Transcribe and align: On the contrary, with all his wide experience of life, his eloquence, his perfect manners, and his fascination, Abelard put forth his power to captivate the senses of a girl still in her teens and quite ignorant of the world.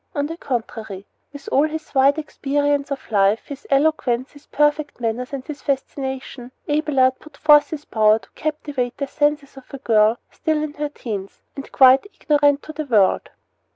On 0.15 0.25
the 0.25 0.35
contrary, 0.35 1.05
with 1.31 1.47
all 1.51 1.67
his 1.67 1.93
wide 1.93 2.17
experience 2.17 2.89
of 2.89 3.11
life, 3.11 3.45
his 3.45 3.67
eloquence, 3.69 4.31
his 4.31 4.47
perfect 4.47 4.99
manners, 4.99 5.31
and 5.31 5.45
his 5.45 5.61
fascination, 5.61 6.51
Abelard 6.67 7.19
put 7.19 7.37
forth 7.37 7.69
his 7.69 7.85
power 7.85 8.17
to 8.17 8.29
captivate 8.31 8.97
the 8.97 9.05
senses 9.05 9.57
of 9.57 9.71
a 9.71 9.77
girl 9.77 10.17
still 10.31 10.63
in 10.63 10.73
her 10.73 10.89
teens 10.89 11.43
and 11.55 11.71
quite 11.71 12.05
ignorant 12.15 12.67
of 12.67 12.77
the 12.77 12.85
world. 12.85 13.29